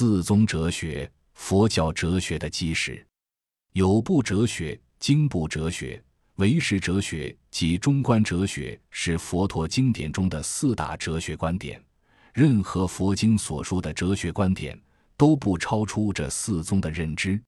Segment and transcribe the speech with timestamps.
[0.00, 3.04] 四宗哲学，佛教哲学的基石。
[3.72, 6.00] 有部哲学、经部哲学、
[6.36, 11.84] 唯识哲学及中观哲学是佛陀经典中的四大哲学观点。
[12.32, 14.80] 任何佛经所说的哲学观点
[15.16, 17.42] 都不超出这四宗的认知。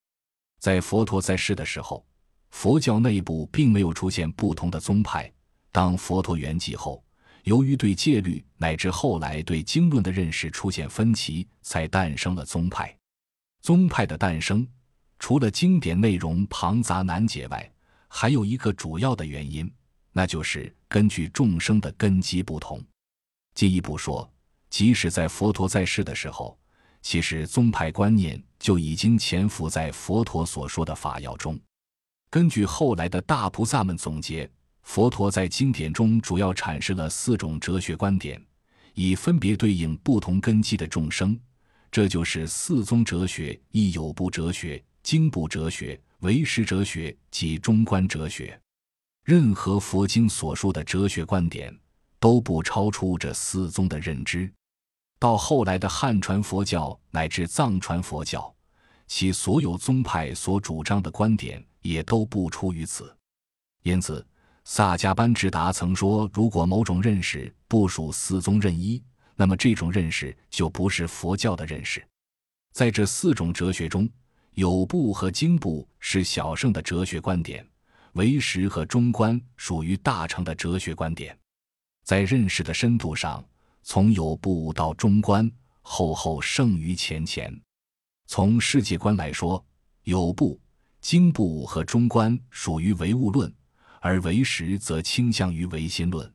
[0.58, 2.04] 在佛陀在世的时候，
[2.50, 5.32] 佛教内部并没有出现不同的宗派。
[5.70, 7.00] 当佛陀圆寂后，
[7.44, 12.94] 由于对戒律乃至后来对经论的认识出现分歧，才诞生了宗派。
[13.62, 14.66] 宗派的诞生，
[15.18, 17.72] 除了经典内容庞杂难解外，
[18.08, 19.70] 还有一个主要的原因，
[20.12, 22.82] 那就是根据众生的根基不同。
[23.54, 24.30] 进一步说，
[24.68, 26.58] 即使在佛陀在世的时候，
[27.02, 31.58] 其实宗派观念就已经潜伏在佛陀所说的法要中。
[32.30, 34.50] 根据后来的大菩萨们总结。
[34.90, 38.44] 佛陀在经典中主要阐释了四种哲学观点，
[38.94, 41.38] 以分别对应不同根基的众生，
[41.92, 48.60] 这就是四宗哲学：亦有部哲学、经部哲学、唯识哲学及中观哲学。
[49.22, 51.72] 任何佛经所说的哲学观点
[52.18, 54.52] 都不超出这四宗的认知。
[55.20, 58.52] 到后来的汉传佛教乃至藏传佛教，
[59.06, 63.16] 其所有宗派所主张的观点也都不出于此。
[63.84, 64.26] 因此。
[64.64, 69.02] 萨迦班智达曾说：“如果某种认识不属四宗任一，
[69.34, 72.06] 那么这种认识就不是佛教的认识。”
[72.72, 74.08] 在这四种哲学中，
[74.52, 77.66] 有部和经部是小乘的哲学观点，
[78.12, 81.36] 唯识和中观属于大乘的哲学观点。
[82.04, 83.44] 在认识的深度上，
[83.82, 85.50] 从有部到中观，
[85.82, 87.52] 后后胜于前前。
[88.26, 89.64] 从世界观来说，
[90.04, 90.60] 有部、
[91.00, 93.52] 经部和中观属于唯物论。
[94.00, 96.30] 而唯识则倾向于唯心论。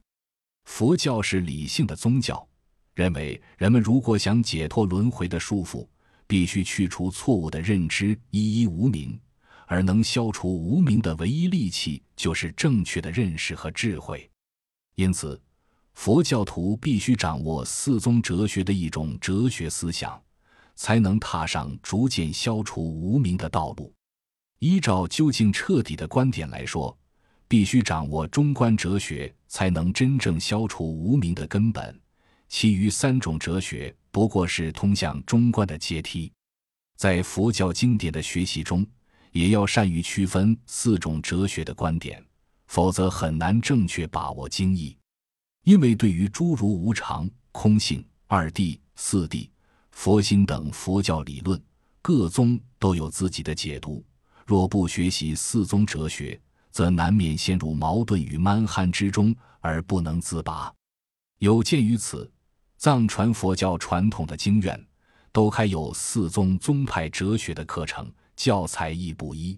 [0.64, 2.48] 佛教是理性的宗教，
[2.96, 5.88] 认为人们如果想解脱轮回的束缚，
[6.26, 9.20] 必须去除错误的认知，一一无明。
[9.68, 14.30] 而能消除无明的唯一利器，就是正确的认识和智慧。
[14.94, 15.42] 因此，
[15.96, 20.22] 佛教徒必须掌握四宗哲学的一种哲学思想，
[20.76, 23.92] 才能踏上逐渐消除无明的道路。
[24.60, 26.96] 依照究竟彻底的观点来说。
[27.48, 32.00] 必须掌握中观哲学，才能真正消除无明的根本。
[32.48, 36.32] 其余三种哲学不过是通向中观的阶梯。
[36.96, 38.86] 在佛教经典的学习中，
[39.32, 42.24] 也要善于区分四种哲学的观点，
[42.68, 44.96] 否则很难正确把握经义。
[45.64, 49.50] 因为对于诸如无常、空性、二谛、四谛、
[49.92, 51.62] 佛心等佛教理论，
[52.02, 54.06] 各宗都有自己的解读。
[54.46, 56.40] 若不学习四宗哲学，
[56.76, 60.70] 则难免陷入矛盾与蛮汉之中而不能自拔。
[61.40, 62.30] 有鉴于此，
[62.76, 64.86] 藏传佛教传统的经院
[65.32, 69.58] 都开有四宗宗派哲学的课程，教材亦不一。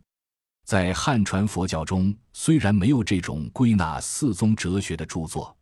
[0.63, 5.57] 在汉传佛教中，虽然没有这种归纳四宗哲学的著作，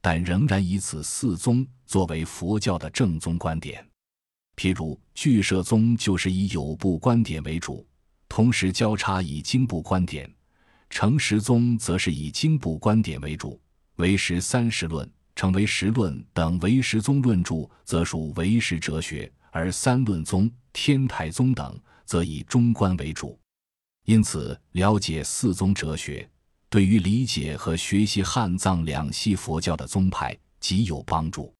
[0.00, 3.88] 但仍然以此四宗作为佛教的正宗观点。
[4.56, 7.86] 譬如俱舍宗就是以有部观点为主，
[8.28, 10.28] 同时交叉以经部观点。
[10.88, 13.60] 成实宗则是以经部观点为主，
[13.96, 23.38] 唯识三十论、成为实论等唯识宗论著则属唯识哲学，而三论宗、天台宗等则以中观为主。
[24.04, 26.28] 因此，了解四宗哲学，
[26.68, 31.52] 对于理解和学习汉藏两系佛教的宗派极有帮助。